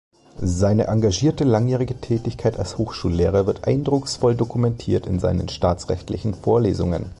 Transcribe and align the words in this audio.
Seine 0.41 0.87
engagierte 0.87 1.43
langjährige 1.43 1.93
Tätigkeit 1.93 2.57
als 2.57 2.79
Hochschullehrer 2.79 3.45
wird 3.45 3.67
eindrucksvoll 3.67 4.33
dokumentiert 4.33 5.05
in 5.05 5.19
seinen 5.19 5.47
Staatsrechtlichen 5.47 6.33
Vorlesungen. 6.33 7.05